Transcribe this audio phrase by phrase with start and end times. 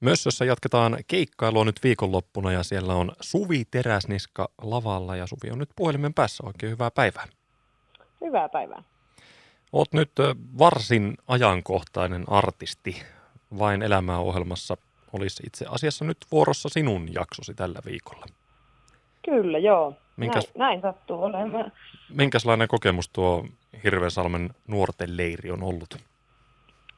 [0.00, 5.70] Mössössä jatketaan keikkailua nyt viikonloppuna ja siellä on Suvi Teräsniska lavalla ja Suvi on nyt
[5.76, 6.46] puhelimen päässä.
[6.46, 7.26] Oikein hyvää päivää.
[8.20, 8.82] Hyvää päivää.
[9.72, 10.12] Oot nyt
[10.58, 13.02] varsin ajankohtainen artisti.
[13.58, 14.76] Vain elämää ohjelmassa
[15.12, 18.26] olisi itse asiassa nyt vuorossa sinun jaksosi tällä viikolla.
[19.24, 19.94] Kyllä, joo.
[20.16, 21.72] Minkäs, näin, näin sattuu olemaan.
[22.08, 23.46] Minkälainen kokemus tuo
[23.84, 25.96] Hirvesalmen nuorten leiri on ollut?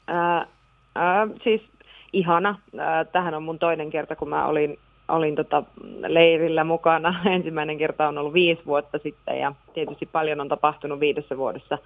[0.07, 0.47] Ää,
[0.95, 1.61] ää, siis
[2.13, 2.55] ihana.
[3.11, 5.63] Tähän on mun toinen kerta, kun mä olin, olin tota
[6.07, 7.15] leirillä mukana.
[7.35, 11.77] Ensimmäinen kerta on ollut viisi vuotta sitten ja tietysti paljon on tapahtunut viidessä vuodessa.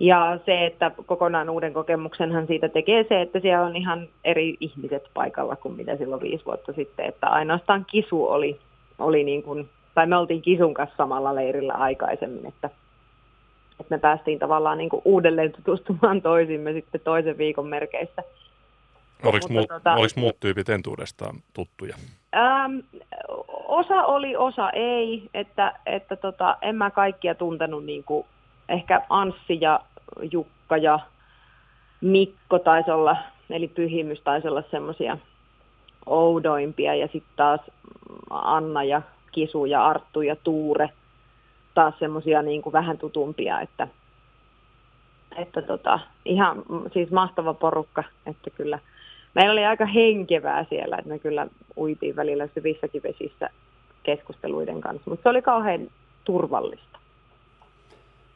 [0.00, 5.04] Ja se, että kokonaan uuden kokemuksenhan siitä tekee se, että siellä on ihan eri ihmiset
[5.14, 7.06] paikalla kuin mitä silloin viisi vuotta sitten.
[7.06, 8.58] Että ainoastaan kisu oli,
[8.98, 12.70] oli niin kuin, tai me oltiin kisun kanssa samalla leirillä aikaisemmin, että,
[13.80, 18.22] että me päästiin tavallaan niin kuin uudelleen tutustumaan toisimme sitten toisen viikon merkeissä.
[19.24, 21.96] Oliko, muut, tota, oliko muut tyypit entuudestaan tuttuja?
[22.36, 22.78] Ähm,
[23.68, 25.30] osa oli, osa ei.
[25.34, 28.26] Että, että tota, en mä kaikkia tuntenut, niin kuin,
[28.68, 29.80] ehkä Anssi ja
[30.32, 31.00] Jukka ja
[32.00, 33.16] Mikko taisi olla,
[33.50, 35.18] eli Pyhimys taisi olla semmoisia
[36.06, 36.94] oudoimpia.
[36.94, 37.60] Ja sitten taas
[38.30, 39.02] Anna ja
[39.32, 40.90] Kisu ja Arttu ja Tuure
[41.74, 43.88] taas semmoisia niin vähän tutumpia, että,
[45.36, 48.78] että tota, ihan siis mahtava porukka, että kyllä–
[49.34, 53.50] meillä oli aika henkevää siellä, että me kyllä uitiin välillä syvissäkin vesissä
[54.02, 55.90] keskusteluiden kanssa, mutta se oli kauhean
[56.24, 56.98] turvallista.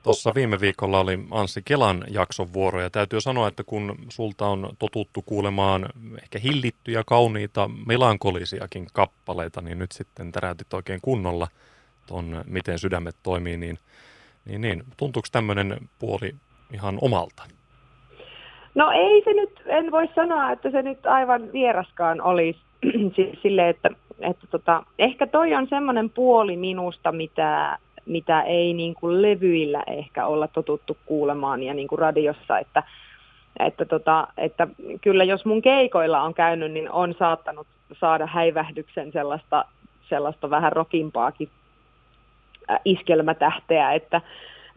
[0.02, 4.70] Tuossa viime viikolla oli Anssi Kelan jakson vuoro ja täytyy sanoa, että kun sulta on
[4.78, 5.88] totuttu kuulemaan
[6.22, 11.48] ehkä hillittyjä, kauniita, melankolisiakin kappaleita, niin nyt sitten täräytit oikein kunnolla
[12.06, 13.78] tuon Miten sydämet toimii, niin,
[14.44, 16.34] niin, niin tuntuuko tämmöinen puoli
[16.72, 17.42] ihan omalta?
[18.74, 22.60] No ei se nyt, en voi sanoa, että se nyt aivan vieraskaan olisi
[23.42, 23.88] sille, että,
[24.20, 30.26] että tota, ehkä toi on semmoinen puoli minusta, mitä, mitä ei niin kuin levyillä ehkä
[30.26, 32.82] olla totuttu kuulemaan ja niin kuin radiossa, että,
[33.58, 34.68] että, tota, että
[35.00, 37.66] kyllä jos mun keikoilla on käynyt, niin on saattanut
[38.00, 39.64] saada häivähdyksen sellaista,
[40.08, 41.48] sellaista vähän rokimpaakin
[42.84, 44.20] iskelmätähteä, että,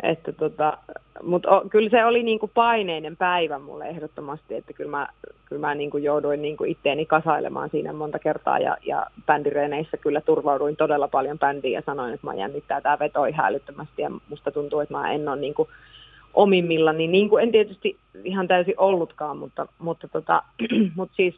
[0.03, 0.78] että tota,
[1.23, 5.07] mutta kyllä se oli niinku paineinen päivä mulle ehdottomasti, että kyllä mä,
[5.45, 10.75] kyllä mä niinku jouduin niinku itteeni kasailemaan siinä monta kertaa ja, ja bändireeneissä kyllä turvauduin
[10.75, 14.79] todella paljon bändiin ja sanoin, että mä jännittää tämä veto ihan älyttömästi ja musta tuntuu,
[14.79, 15.69] että mä en ole niinku
[16.34, 20.44] omimmillani, niin kuin en tietysti ihan täysin ollutkaan, mutta, mutta, tota,
[20.97, 21.35] mutta siis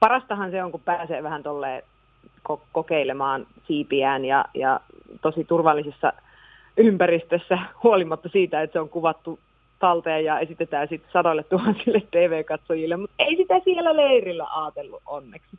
[0.00, 1.82] parastahan se on, kun pääsee vähän tolleen
[2.72, 4.80] kokeilemaan siipiään ja, ja
[5.22, 6.12] tosi turvallisissa
[6.76, 9.38] ympäristössä huolimatta siitä, että se on kuvattu
[9.78, 15.58] talteen ja esitetään sitten sadoille tuhansille TV-katsojille, mutta ei sitä siellä leirillä ajatellut onneksi.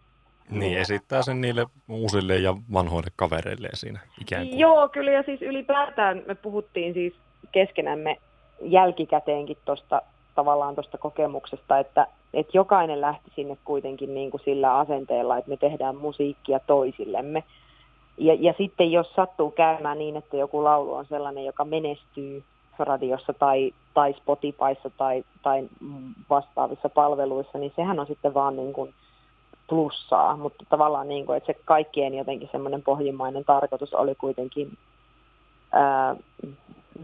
[0.50, 4.60] Niin, esittää sen niille uusille ja vanhoille kavereille siinä ikään kuin.
[4.60, 7.14] Joo, kyllä ja siis ylipäätään me puhuttiin siis
[7.52, 8.18] keskenämme
[8.62, 10.02] jälkikäteenkin tuosta
[10.36, 15.58] tavallaan tuosta kokemuksesta, että, että jokainen lähti sinne kuitenkin niin kuin sillä asenteella, että me
[15.58, 17.44] tehdään musiikkia toisillemme.
[18.18, 22.44] Ja, ja sitten jos sattuu käymään niin, että joku laulu on sellainen, joka menestyy
[22.80, 25.70] radiossa tai, tai Spotifyssa tai, tai
[26.30, 28.94] vastaavissa palveluissa, niin sehän on sitten vaan niin kuin
[29.70, 30.38] plussaa.
[30.38, 34.78] Mutta tavallaan niin kuin, että se kaikkien jotenkin semmoinen pohjimmainen tarkoitus oli kuitenkin
[35.72, 36.16] ää,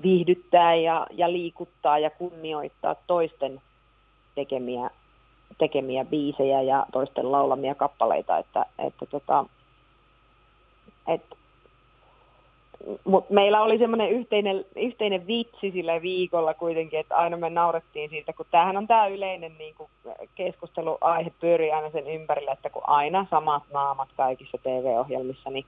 [0.03, 3.61] viihdyttää ja, ja liikuttaa ja kunnioittaa toisten
[4.35, 4.89] tekemiä,
[5.57, 9.45] tekemiä biisejä ja toisten laulamia kappaleita, että, että tota,
[11.07, 11.21] et,
[13.03, 18.33] mut meillä oli semmoinen yhteinen, yhteinen vitsi sillä viikolla kuitenkin, että aina me naurettiin siitä,
[18.33, 19.89] kun tämähän on tämä yleinen niin kuin
[20.35, 25.65] keskusteluaihe pyörii aina sen ympärillä, että kun aina samat naamat kaikissa TV-ohjelmissa, niin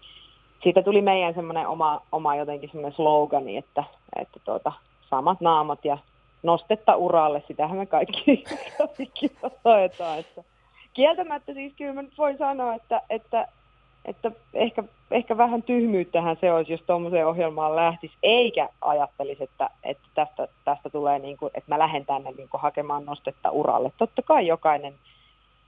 [0.63, 3.83] siitä tuli meidän semmoinen oma, oma jotenkin semmoinen slogani, että,
[4.19, 4.71] että tuota,
[5.09, 5.97] samat naamat ja
[6.43, 8.43] nostetta uralle, sitähän me kaikki,
[8.77, 10.19] kaikki sanotaan.
[10.19, 10.43] Että
[10.93, 13.47] kieltämättä siis kyllä mä nyt voin sanoa, että, että
[14.05, 20.03] että ehkä, ehkä vähän tyhmyyttähän se olisi, jos tuommoiseen ohjelmaan lähtisi, eikä ajattelisi, että, että
[20.15, 23.91] tästä, tästä tulee, niin kuin, että mä lähden tänne niin kuin hakemaan nostetta uralle.
[23.97, 24.93] Totta kai jokainen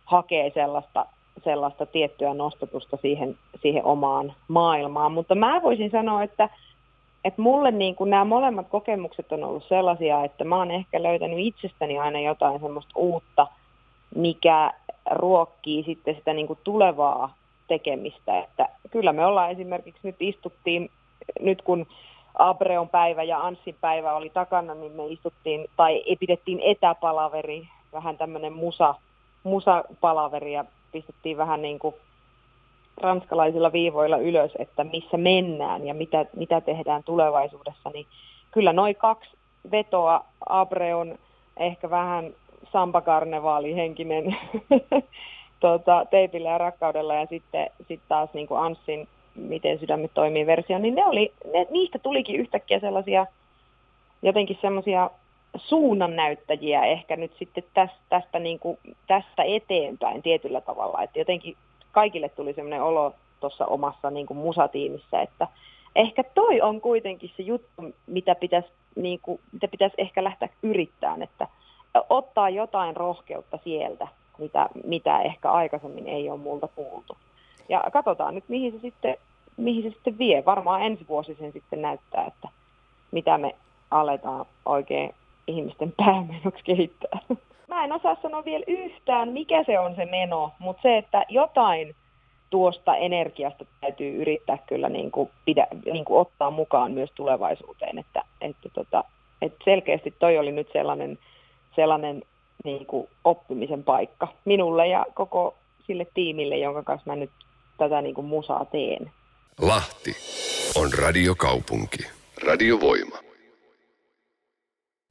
[0.06, 1.06] hakee sellaista,
[1.44, 6.50] sellaista tiettyä nostatusta siihen, siihen omaan maailmaan, mutta mä voisin sanoa, että,
[7.26, 11.40] että mulle niin kuin nämä molemmat kokemukset on ollut sellaisia, että mä oon ehkä löytänyt
[11.40, 13.48] itsestäni aina jotain semmoista uutta,
[14.16, 14.74] mikä
[15.12, 17.34] ruokkii sitten sitä niin kuin tulevaa
[17.68, 18.40] tekemistä.
[18.40, 20.90] Että kyllä me ollaan esimerkiksi nyt istuttiin,
[21.40, 21.88] nyt kun
[22.40, 28.54] Abreon päivä ja Anssin päivä oli takana, niin me istuttiin tai pidettiin etäpalaveri, vähän tämmöinen
[28.54, 28.96] musa,
[29.44, 31.96] musapalaveria pistettiin vähän niin kuin
[32.98, 38.06] ranskalaisilla viivoilla ylös, että missä mennään ja mitä, mitä tehdään tulevaisuudessa, niin
[38.52, 39.30] kyllä noin kaksi
[39.72, 41.18] vetoa, Abre on
[41.58, 42.34] ehkä vähän
[42.72, 44.26] sampakarnevaalihenkinen
[45.68, 50.78] tuota, teipillä ja rakkaudella ja sitten sit taas niin kuin Anssin Miten sydämet toimii versio,
[50.78, 53.26] niin ne oli, ne, niistä tulikin yhtäkkiä sellaisia
[54.22, 55.10] jotenkin semmoisia
[55.56, 58.78] suunnannäyttäjiä ehkä nyt sitten tästä, tästä, niin kuin,
[59.08, 61.04] tästä eteenpäin tietyllä tavalla.
[61.04, 61.58] Että jotenkin
[61.92, 65.48] kaikille tuli semmoinen olo tuossa omassa niin kuin musatiimissä, että
[65.96, 71.22] ehkä toi on kuitenkin se juttu, mitä pitäisi, niin kuin, mitä pitäisi ehkä lähteä yrittämään,
[71.22, 71.48] että
[72.10, 77.18] ottaa jotain rohkeutta sieltä, mitä, mitä ehkä aikaisemmin ei ole multa kuultu.
[77.70, 79.18] Ja katsotaan nyt, mihin se sitten,
[79.58, 80.46] mihin se sitten vie.
[80.46, 82.48] Varmaan ensi vuosi sen sitten näyttää, että
[83.12, 83.56] mitä me
[83.92, 85.14] aletaan oikein
[85.48, 87.20] ihmisten päämenoksi kehittää.
[87.68, 91.96] Mä en osaa sanoa vielä yhtään, mikä se on se meno, mutta se, että jotain
[92.50, 97.98] tuosta energiasta täytyy yrittää kyllä niin kuin pidä, niin kuin ottaa mukaan myös tulevaisuuteen.
[97.98, 99.04] Että, että, tota,
[99.42, 101.20] että selkeästi toi oli nyt sellainen,
[101.76, 102.24] sellainen
[102.64, 105.56] niin kuin oppimisen paikka minulle ja koko
[105.88, 107.32] sille tiimille, jonka kanssa mä nyt
[107.78, 109.12] tätä niin kuin musaa teen.
[109.62, 110.16] Lahti
[110.76, 111.98] on radiokaupunki.
[112.44, 113.18] Radiovoima.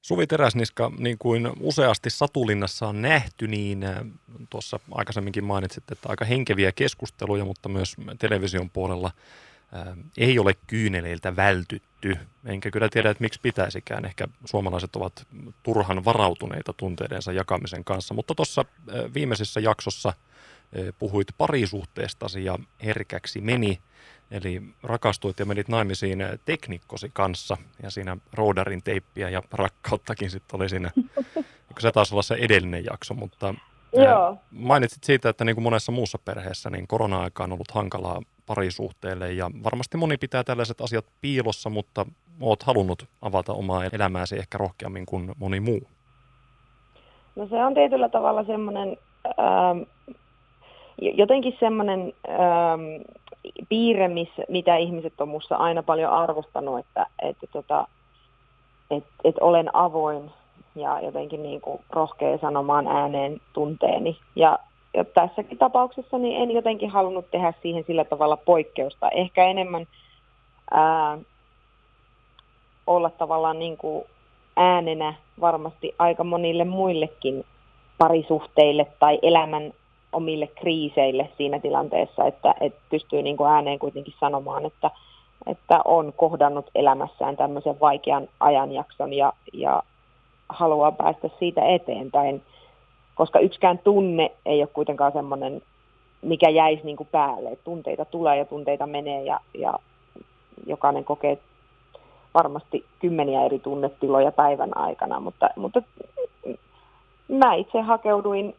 [0.05, 3.96] Suvi Teräsniska, niin kuin useasti Satulinnassa on nähty, niin äh,
[4.50, 9.11] tuossa aikaisemminkin mainitsit, että aika henkeviä keskusteluja, mutta myös television puolella
[10.17, 12.19] ei ole kyyneleiltä vältytty.
[12.44, 14.05] Enkä kyllä tiedä, että miksi pitäisikään.
[14.05, 15.26] Ehkä suomalaiset ovat
[15.62, 18.15] turhan varautuneita tunteidensa jakamisen kanssa.
[18.15, 18.65] Mutta tuossa
[19.15, 20.12] viimeisessä jaksossa
[20.99, 23.79] puhuit parisuhteestasi ja herkäksi meni–
[24.31, 30.69] Eli rakastuit ja menit naimisiin teknikkosi kanssa ja siinä roodarin teippiä ja rakkauttakin sitten oli
[30.69, 30.91] siinä.
[31.79, 33.55] Se taisi olla se edellinen jakso, mutta
[33.93, 34.38] Joo.
[34.50, 39.50] mainitsit siitä, että niin kuin monessa muussa perheessä niin korona-aika on ollut hankalaa parisuhteelle ja
[39.64, 42.06] varmasti moni pitää tällaiset asiat piilossa, mutta
[42.41, 45.82] oot halunnut avata omaa elämääsi ehkä rohkeammin kuin moni muu.
[47.37, 48.96] No se on tietyllä tavalla semmoinen,
[49.26, 49.79] ähm,
[50.99, 53.02] jotenkin semmoinen ähm,
[53.69, 57.88] piirre, missä, mitä ihmiset on minussa aina paljon arvostanut, että, että, tota,
[58.91, 60.31] että, että olen avoin
[60.75, 64.19] ja jotenkin niin kuin rohkea sanomaan ääneen tunteeni.
[64.37, 64.58] Ja,
[64.94, 69.11] ja tässäkin tapauksessa niin en jotenkin halunnut tehdä siihen sillä tavalla poikkeusta.
[69.11, 69.87] Ehkä enemmän
[70.70, 71.19] ää,
[72.87, 74.05] olla tavallaan niin kuin
[74.56, 77.44] äänenä varmasti aika monille muillekin
[77.99, 79.73] parisuhteille tai elämän
[80.12, 84.91] omille kriiseille siinä tilanteessa, että, että pystyy niin kuin ääneen kuitenkin sanomaan, että,
[85.46, 89.82] että on kohdannut elämässään tämmöisen vaikean ajanjakson ja, ja
[90.49, 92.43] haluaa päästä siitä eteenpäin,
[93.15, 95.63] koska yksikään tunne ei ole kuitenkaan semmoinen,
[96.23, 97.59] mikä jäisi niin kuin päälle.
[97.65, 99.79] Tunteita tulee ja tunteita menee ja, ja
[100.67, 101.39] jokainen kokee
[102.35, 105.83] varmasti kymmeniä eri tunnetiloja päivän aikana, mutta, mutta
[107.29, 108.55] mä itse hakeuduin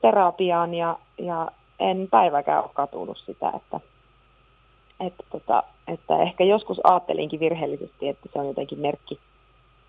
[0.00, 1.48] terapiaan ja, ja
[1.80, 3.80] en päiväkään ole katunut sitä, että,
[5.00, 9.18] että, tota, että ehkä joskus ajattelinkin virheellisesti, että se on jotenkin merkki,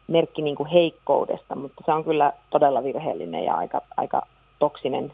[0.08, 4.22] merkki niin kuin heikkoudesta, mutta se on kyllä todella virheellinen ja aika, aika
[4.60, 5.14] toksinen,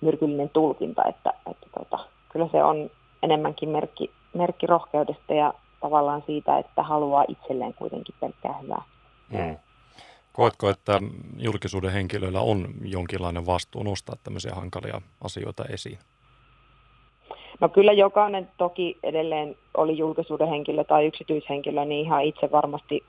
[0.00, 1.98] myrkyllinen tulkinta, että, että tota,
[2.32, 2.90] kyllä se on
[3.22, 8.82] enemmänkin merkki, merkki rohkeudesta ja tavallaan siitä, että haluaa itselleen kuitenkin pelkkää hyvää.
[9.30, 9.56] Mm.
[10.32, 11.00] Koetko, että
[11.38, 15.98] julkisuuden henkilöillä on jonkinlainen vastuu nostaa tämmöisiä hankalia asioita esiin?
[17.60, 23.04] No kyllä jokainen toki edelleen oli julkisuuden henkilö tai yksityishenkilö, niin ihan itse varmasti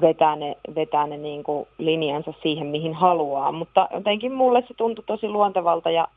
[0.00, 3.52] vetää ne, vetää ne niin kuin linjansa siihen, mihin haluaa.
[3.52, 6.08] Mutta jotenkin mulle se tuntui tosi luontevalta ja,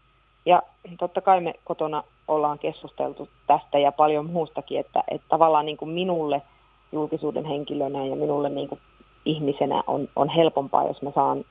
[0.45, 0.63] ja
[0.99, 5.91] totta kai me kotona ollaan keskusteltu tästä ja paljon muustakin, että, että tavallaan niin kuin
[5.91, 6.41] minulle
[6.91, 8.81] julkisuuden henkilönä ja minulle niin kuin
[9.25, 11.45] ihmisenä on, on helpompaa, jos mä saan,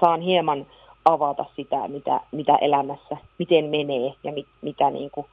[0.00, 0.66] saan hieman
[1.04, 5.26] avata sitä, mitä, mitä elämässä, miten menee ja mit, mitä, niin kuin,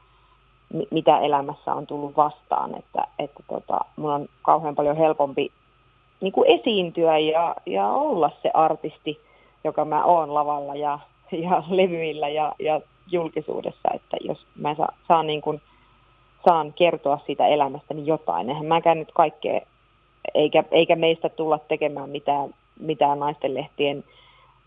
[0.92, 2.76] mitä elämässä on tullut vastaan.
[2.76, 5.52] Että, että tota, mun on kauhean paljon helpompi
[6.22, 9.20] niin kuin esiintyä ja, ja olla se artisti,
[9.64, 11.00] joka mä oon lavalla ja,
[11.32, 15.62] ja levyillä ja, ja julkisuudessa, että jos mä sa, saan, niin kuin,
[16.46, 18.50] saan kertoa siitä elämästäni jotain.
[18.50, 19.62] Eihän mäkään nyt kaikkea
[20.34, 24.04] eikä, eikä meistä tulla tekemään mitään, mitään naistenlehtien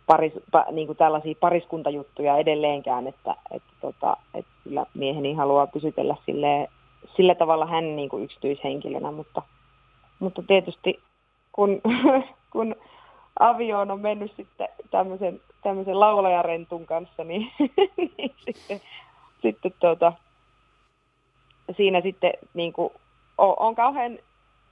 [0.07, 6.17] paris, pa, niin kuin tällaisia pariskuntajuttuja edelleenkään, että, että, tota, että kyllä mieheni haluaa pysytellä
[6.27, 6.69] sille,
[7.17, 9.43] sillä tavalla hän niin kuin yksityishenkilönä, mutta,
[10.19, 11.01] mutta tietysti
[11.53, 11.81] kun,
[12.53, 12.77] kun
[13.39, 17.53] avioon on mennyt sitten tämmöisen tämmöisen laulajarentun kanssa, niin,
[18.19, 18.81] niin sitten,
[19.43, 20.13] sitten tuota,
[21.77, 22.93] siinä sitten niin kuin,
[23.39, 24.19] on kauhean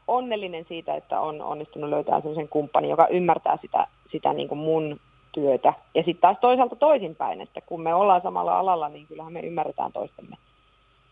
[0.08, 5.00] onnellinen siitä, että on onnistunut löytää sellaisen kumppanin, joka ymmärtää sitä, sitä niin kuin mun
[5.32, 5.74] työtä.
[5.94, 9.92] Ja sitten taas toisaalta toisinpäin, että kun me ollaan samalla alalla, niin kyllähän me ymmärretään
[9.92, 10.36] toistemme,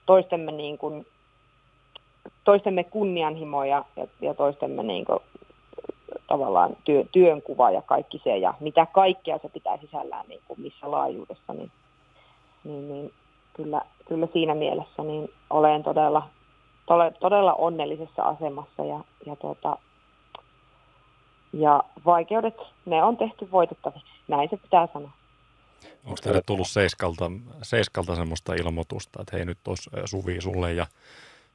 [0.07, 1.07] toistemme, niin kuin,
[2.45, 5.19] toistemme kunnianhimoja ja, ja toistemme niin kuin,
[6.27, 10.91] tavallaan työ, työnkuva ja kaikki se ja mitä kaikkea se pitää sisällään niin kuin missä
[10.91, 11.71] laajuudessa, niin,
[12.65, 13.13] niin, niin
[13.53, 16.29] kyllä, kyllä siinä mielessä niin olen todella,
[16.87, 19.79] todella, todella onnellisessa asemassa ja, ja, tuota,
[21.53, 25.11] ja vaikeudet, ne on tehty voitettaviksi, näin se pitää sanoa.
[26.05, 27.31] Onko teille tullut Seiskalta,
[27.63, 30.87] Seiskalta semmoista ilmoitusta, että hei nyt olisi Suvi sulle ja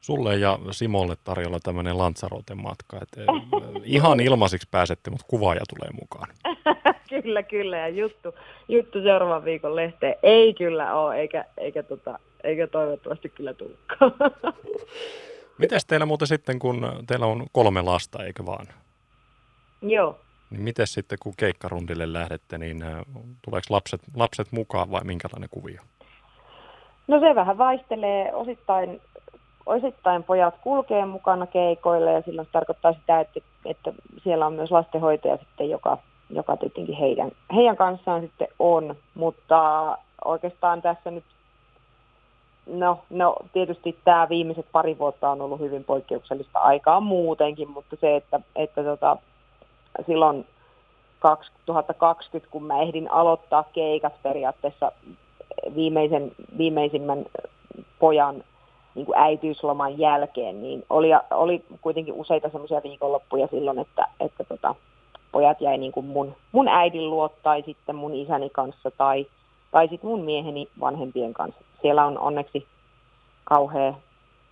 [0.03, 2.97] sulle ja Simolle tarjolla tämmöinen Lanzaroten matka.
[3.01, 3.25] Et, eh,
[3.83, 6.27] ihan ilmaisiksi pääsette, mutta kuvaaja tulee mukaan.
[7.21, 7.77] kyllä, kyllä.
[7.77, 8.35] Ja juttu,
[8.67, 14.11] juttu seuraavan viikon lehteen ei kyllä ole, eikä, eikä, tota, eikä toivottavasti kyllä tulekaan.
[15.57, 18.67] Mites teillä muuten sitten, kun teillä on kolme lasta, eikö vaan?
[19.81, 20.19] Joo.
[20.49, 22.97] Niin miten sitten, kun keikkarundille lähdette, niin eh,
[23.45, 25.81] tuleeko lapset, lapset mukaan vai minkälainen kuvio?
[27.07, 28.33] No se vähän vaihtelee.
[28.33, 29.01] Osittain
[29.65, 33.93] osittain pojat kulkee mukana keikoille ja silloin se tarkoittaa sitä, että, että
[34.23, 35.97] siellä on myös lastenhoitaja sitten, joka,
[36.29, 41.23] joka tietenkin heidän, heidän kanssaan sitten on, mutta oikeastaan tässä nyt,
[42.67, 48.15] no, no tietysti tämä viimeiset pari vuotta on ollut hyvin poikkeuksellista aikaa muutenkin, mutta se,
[48.15, 49.17] että, että tota,
[50.05, 50.45] silloin
[51.19, 54.91] 2020, kun mä ehdin aloittaa keikat periaatteessa
[55.75, 57.25] viimeisen, viimeisimmän
[57.99, 58.43] pojan
[58.95, 64.75] niin kuin äitiysloman jälkeen, niin oli, oli kuitenkin useita semmoisia viikonloppuja silloin, että, että tota,
[65.31, 69.25] pojat jäi niin kuin mun, mun äidin luo tai sitten mun isäni kanssa tai,
[69.71, 71.61] tai sitten mun mieheni vanhempien kanssa.
[71.81, 72.67] Siellä on onneksi
[73.43, 73.93] kauhea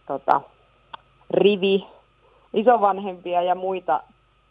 [0.08, 0.42] tota,
[1.32, 1.88] rivi
[2.54, 4.04] isovanhempia ja muita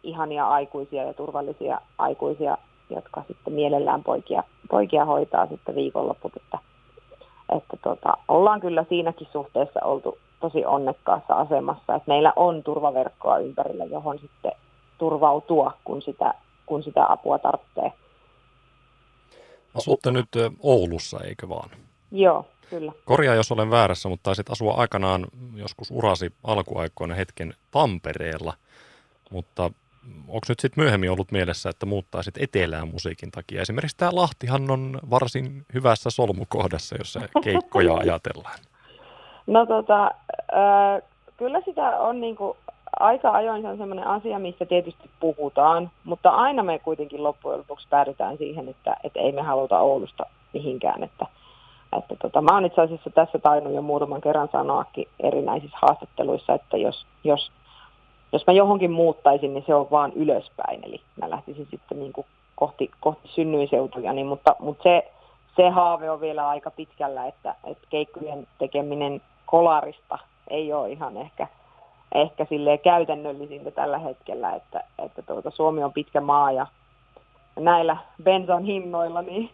[0.02, 2.58] ihania aikuisia ja turvallisia aikuisia,
[2.90, 6.36] jotka sitten mielellään poikia, poikia hoitaa sitten viikonlopput.
[6.36, 6.58] Että
[7.56, 13.84] että tota, ollaan kyllä siinäkin suhteessa oltu tosi onnekkaassa asemassa, että meillä on turvaverkkoa ympärillä,
[13.84, 14.52] johon sitten
[14.98, 16.34] turvautua, kun sitä,
[16.66, 17.92] kun sitä apua tarvitsee.
[19.74, 20.28] Asutte nyt
[20.60, 21.70] Oulussa, eikö vaan?
[22.12, 22.92] Joo, kyllä.
[23.04, 28.54] Korjaa, jos olen väärässä, mutta taisit asua aikanaan joskus urasi alkuaikoina hetken Tampereella,
[29.30, 29.70] mutta
[30.28, 33.62] onko nyt sitten myöhemmin ollut mielessä, että muuttaisit etelään musiikin takia?
[33.62, 38.58] Esimerkiksi tämä Lahtihan on varsin hyvässä solmukohdassa, jos se keikkoja ajatellaan.
[39.46, 41.02] No tota, äh,
[41.36, 42.56] kyllä sitä on niinku,
[43.00, 47.86] aika ajoin se on sellainen asia, mistä tietysti puhutaan, mutta aina me kuitenkin loppujen lopuksi
[47.90, 51.02] päädytään siihen, että, että ei me haluta Oulusta mihinkään.
[51.02, 51.26] Että,
[51.98, 56.76] että tota, mä oon itse asiassa tässä tainnut jo muutaman kerran sanoakin erinäisissä haastatteluissa, että
[56.76, 57.50] jos, jos
[58.32, 60.80] jos mä johonkin muuttaisin, niin se on vaan ylöspäin.
[60.84, 65.10] Eli mä lähtisin sitten niin kuin kohti, kohti synnyinseutuja, niin, mutta, mutta se,
[65.56, 70.18] se haave on vielä aika pitkällä, että, että keikkojen tekeminen kolarista
[70.50, 71.46] ei ole ihan ehkä,
[72.14, 72.46] ehkä
[72.84, 76.66] käytännöllisintä tällä hetkellä, että, että tuota, Suomi on pitkä maa ja
[77.58, 79.50] näillä bensan hinnoilla, niin,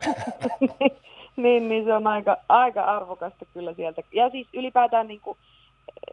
[1.37, 4.03] niin, niin, se on aika, aika arvokasta kyllä sieltä.
[4.13, 5.39] Ja siis ylipäätään, niin kuin,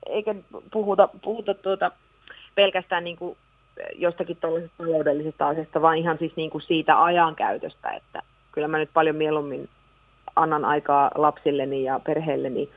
[0.06, 0.36] eikä
[0.72, 1.92] puhuta, puhuta tuota,
[2.56, 3.38] pelkästään niin kuin
[3.96, 8.90] jostakin tuollaisesta taloudellisesta asiasta, vaan ihan siis niin kuin siitä ajankäytöstä, että kyllä mä nyt
[8.94, 9.70] paljon mieluummin
[10.36, 12.70] annan aikaa lapsilleni ja perheelleni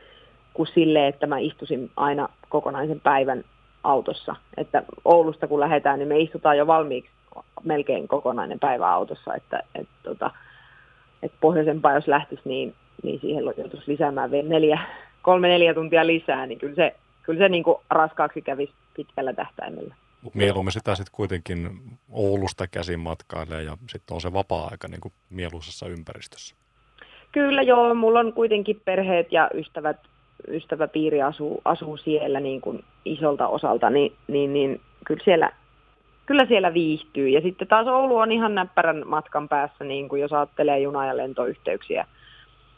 [0.55, 3.45] kuin sille, että mä istuisin aina kokonaisen päivän
[3.85, 4.37] autossa.
[4.57, 7.11] Että Oulusta kun lähdetään, niin me istutaan jo valmiiksi
[7.65, 10.31] melkein kokonainen päivä autossa, että, että, tota,
[11.23, 14.81] että pohjoisempaa jos lähtisi, niin, niin siihen joutuisi lisäämään vielä neljä,
[15.23, 19.95] kolme neljä tuntia lisää, niin kyllä se, kyllä se niin kuin raskaaksi kävisi pitkällä tähtäimellä.
[20.35, 21.71] Mieluummin sitä sitten kuitenkin
[22.11, 26.57] Oulusta käsin matkailee ja sitten on se vapaa-aika niin kuin mieluisessa ympäristössä.
[27.33, 29.97] Kyllä joo, mulla on kuitenkin perheet ja ystävät,
[30.49, 35.51] ystäväpiiri asuu, asuu siellä niin kuin isolta osalta, niin, niin, niin kyllä, siellä,
[36.27, 37.29] kyllä siellä viihtyy.
[37.29, 41.17] Ja sitten taas Oulu on ihan näppärän matkan päässä, niin kuin jos ajattelee juna- ja
[41.17, 42.07] lentoyhteyksiä,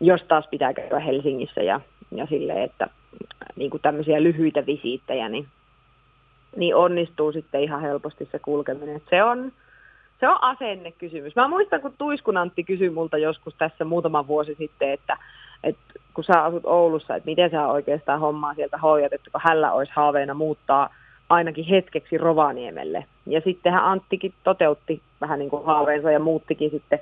[0.00, 2.88] jos taas pitää käydä Helsingissä ja, ja silleen, että
[3.56, 5.46] niin kuin tämmöisiä lyhyitä visiittejä, niin
[6.56, 9.02] niin onnistuu sitten ihan helposti se kulkeminen.
[9.10, 9.52] se on,
[10.20, 11.36] se on asennekysymys.
[11.36, 15.16] Mä muistan, kun Tuiskun Antti kysyi multa joskus tässä muutama vuosi sitten, että,
[15.64, 15.82] että
[16.14, 19.92] kun sä asut Oulussa, että miten sä oikeastaan hommaa sieltä hoidat, että kun hänellä olisi
[19.96, 20.94] haaveena muuttaa
[21.28, 23.04] ainakin hetkeksi Rovaniemelle.
[23.26, 26.98] Ja sittenhän Anttikin toteutti vähän niin kuin haaveensa ja muuttikin sitten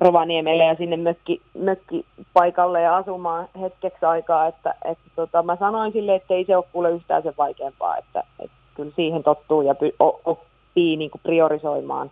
[0.00, 6.14] Rovaniemelle ja sinne mökki, mökkipaikalle ja asumaan hetkeksi aikaa, että, että tota, mä sanoin sille,
[6.14, 9.74] että ei se ole kuule yhtään sen vaikeampaa, että, että kyllä siihen tottuu ja
[10.24, 12.10] oppii niin kuin priorisoimaan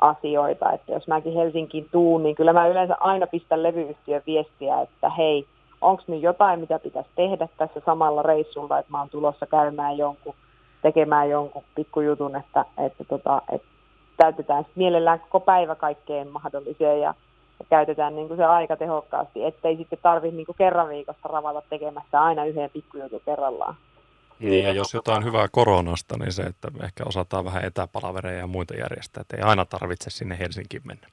[0.00, 5.10] asioita, että jos mäkin Helsinkiin tuun, niin kyllä mä yleensä aina pistän levyyhtiön viestiä, että
[5.10, 5.46] hei,
[5.80, 10.34] onko nyt jotain, mitä pitäisi tehdä tässä samalla reissulla, että mä oon tulossa käymään jonkun,
[10.82, 13.68] tekemään jonkun pikkujutun, että, että, tota, että
[14.16, 17.14] täytetään mielellään koko päivä kaikkeen mahdolliseen ja,
[17.58, 22.22] ja käytetään niin kuin se aika tehokkaasti, ettei sitten tarvitse niin kerran viikossa ravata tekemässä
[22.22, 23.76] aina yhden pikkujutun kerrallaan.
[24.40, 28.74] Niin, ja jos jotain hyvää koronasta, niin se, että ehkä osataan vähän etäpalavereja ja muita
[28.74, 31.08] järjestää, että ei aina tarvitse sinne Helsinkiin mennä.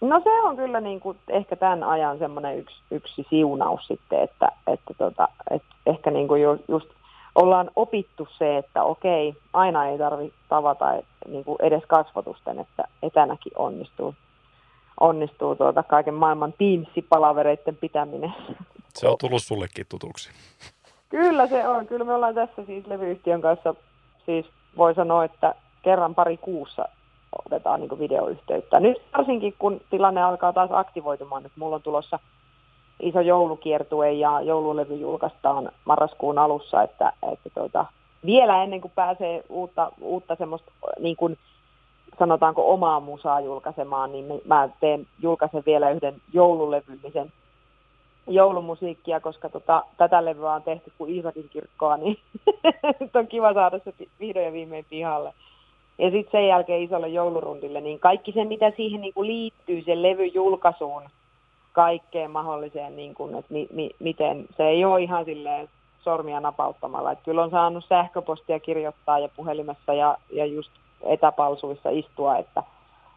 [0.00, 4.48] No se on kyllä niin kuin ehkä tämän ajan semmoinen yksi, yksi siunaus sitten, että,
[4.66, 6.88] että, tota, että ehkä niin kuin just
[7.34, 13.52] ollaan opittu se, että okei, aina ei tarvitse tavata niin kuin edes kasvotusten, että etänäkin
[13.56, 14.14] onnistuu,
[15.00, 18.34] onnistuu tuota kaiken maailman Teams-palavereiden pitäminen.
[18.94, 20.30] Se on tullut sullekin tutuksi.
[21.08, 21.86] Kyllä se on.
[21.86, 23.74] Kyllä me ollaan tässä siis levyyhtiön kanssa,
[24.26, 24.46] siis
[24.76, 26.88] voi sanoa, että kerran pari kuussa
[27.46, 28.80] otetaan niin videoyhteyttä.
[28.80, 32.18] Nyt varsinkin kun tilanne alkaa taas aktivoitumaan, että mulla on tulossa
[33.00, 37.86] iso joulukiertue ja joululevy julkaistaan marraskuun alussa, että, että tuota,
[38.26, 41.38] vielä ennen kuin pääsee uutta, uutta semmoista niin kuin
[42.18, 47.32] sanotaanko omaa musaa julkaisemaan, niin mä teen, julkaisen vielä yhden joululevymisen
[48.26, 52.18] joulumusiikkia, koska tota, tätä levyä on tehty kuin Iisakin kirkkoa, niin
[53.14, 55.32] on kiva saada se vihdoin ja viimein pihalle.
[55.98, 60.02] Ja sitten sen jälkeen isolle joulurundille, niin kaikki se, mitä siihen niin kuin liittyy, sen
[60.02, 61.02] levyn julkaisuun,
[61.72, 65.68] kaikkeen mahdolliseen, niin kuin, että mi, mi, miten, se ei ole ihan silleen
[66.02, 67.12] sormia napauttamalla.
[67.12, 70.70] Että kyllä on saanut sähköpostia kirjoittaa ja puhelimessa ja, ja just
[71.02, 72.62] etäpalsuissa istua, että,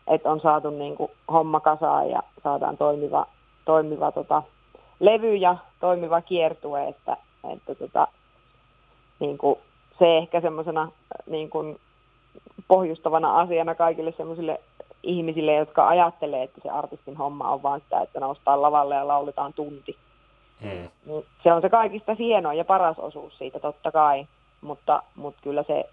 [0.08, 3.26] että on saatu niin kuin homma kasaan ja saadaan toimiva,
[3.66, 4.44] toimiva tota,
[5.00, 7.18] levy ja toimiva kiertue, että,
[7.54, 8.08] että tota,
[9.20, 9.60] niin kuin
[10.00, 10.92] se ehkä semmoisena
[11.26, 11.80] niin kuin
[12.68, 14.60] pohjustavana asiana kaikille semmoisille
[15.04, 19.54] ihmisille, jotka ajattelee, että se artistin homma on vain sitä, että noustaan lavalle ja lauletaan
[19.54, 19.98] tunti.
[20.62, 20.90] Hmm.
[21.06, 24.28] Niin se on se kaikista hienoin ja paras osuus siitä totta kai,
[24.62, 25.90] mutta, mutta kyllä se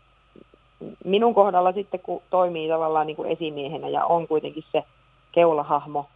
[1.04, 4.84] minun kohdalla sitten, kun toimii tavallaan niin kuin esimiehenä ja on kuitenkin se
[5.32, 6.06] keulahahmo,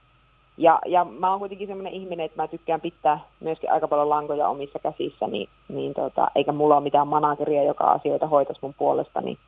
[0.61, 4.49] ja, ja mä oon kuitenkin sellainen ihminen, että mä tykkään pitää myöskin aika paljon lankoja
[4.49, 9.21] omissa käsissä, niin, niin tota, eikä mulla ole mitään manageria, joka asioita hoitaisi mun puolesta,
[9.21, 9.39] niin,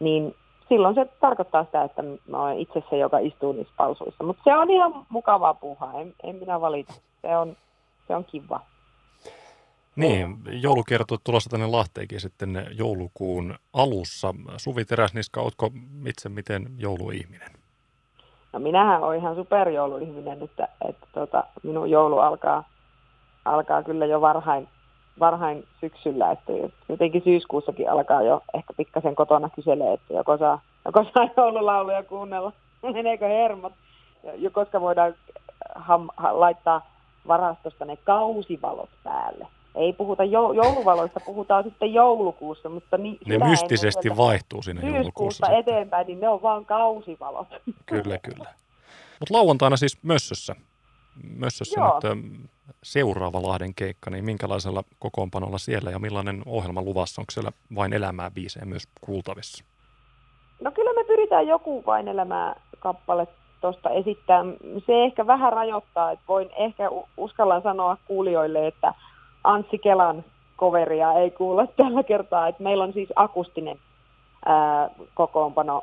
[0.00, 0.34] niin
[0.68, 4.24] silloin se tarkoittaa sitä, että mä olen itse se, joka istuu niissä palsuissa.
[4.24, 6.94] Mutta se on ihan mukavaa puuhaa, en, en minä valita.
[7.22, 7.56] Se on,
[8.06, 8.60] se on kiva.
[9.96, 14.34] Niin, joulukiertue tulossa tänne Lahteenkin sitten joulukuun alussa.
[14.56, 15.70] Suvi Teräsniska, oletko
[16.06, 17.57] itse miten jouluihminen?
[18.52, 22.64] No minähän olen ihan superjouluihminen, että, että tota, minun joulu alkaa,
[23.44, 24.68] alkaa kyllä jo varhain
[25.20, 26.52] varhain syksyllä, että
[26.88, 32.52] jotenkin syyskuussakin alkaa jo ehkä pikkasen kotona kyselee, että joko saa, joko saa joululauluja kuunnella,
[32.82, 33.72] meneekö hermot,
[34.34, 35.14] ja koska voidaan
[35.74, 36.86] ham, ha, laittaa
[37.28, 39.46] varastosta ne kausivalot päälle.
[39.78, 45.50] Ei puhuta jo, jouluvaloista, puhutaan sitten joulukuussa, mutta ni, ne mystisesti vaihtuu sinne joulukuussa.
[45.50, 47.48] eteenpäin, niin ne on vaan kausivalot.
[47.86, 48.54] Kyllä, kyllä.
[49.20, 50.54] Mutta lauantaina siis Mössössä.
[51.36, 52.00] Mössössä Joo.
[52.04, 52.20] nyt
[52.82, 57.22] seuraava Lahden keikka, niin minkälaisella kokoonpanolla siellä ja millainen ohjelma luvassa?
[57.22, 59.64] Onko siellä vain elämää biisejä myös kuultavissa?
[60.60, 63.26] No kyllä me pyritään joku vain elämää kappale
[63.60, 64.44] tuosta esittää.
[64.86, 68.94] Se ehkä vähän rajoittaa, että voin ehkä uskallan sanoa kuulijoille, että
[69.44, 70.24] Anssi Kelan
[70.56, 72.48] koveria ei kuulla tällä kertaa.
[72.48, 73.78] Että meillä on siis akustinen
[74.46, 75.82] ää, kokoonpano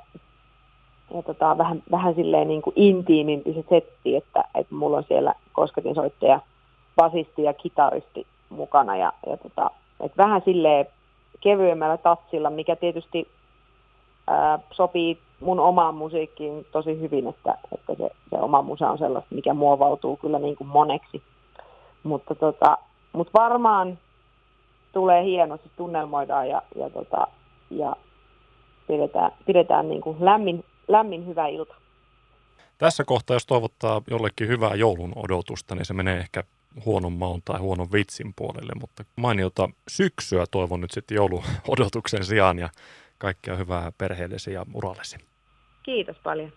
[1.13, 5.33] ja tota, vähän, vähän silleen niin kuin intiimimpi se setti, että, että mulla on siellä
[5.53, 6.39] kosketinsoittaja–
[6.95, 10.85] basisti ja kitaristi mukana ja, ja tota, et vähän silleen
[11.41, 13.27] kevyemmällä tatsilla, mikä tietysti
[14.27, 19.35] ää, sopii mun omaan musiikkiin tosi hyvin, että, että se, se oma musa on sellaista,
[19.35, 21.21] mikä muovautuu kyllä niin kuin moneksi.
[22.03, 22.77] Mutta tota,
[23.15, 23.99] mut varmaan
[24.93, 27.27] tulee hienosti, tunnelmoidaan ja, ja, tota,
[27.69, 27.95] ja
[28.87, 31.75] pidetään, pidetään niin kuin lämmin, lämmin hyvä ilta.
[32.77, 36.43] Tässä kohtaa, jos toivottaa jollekin hyvää joulun odotusta, niin se menee ehkä
[36.85, 42.69] huonon maun tai huonon vitsin puolelle, mutta mainiota syksyä toivon nyt sitten jouluodotuksen sijaan ja
[43.17, 45.17] kaikkea hyvää perheellesi ja urallesi.
[45.83, 46.51] Kiitos paljon.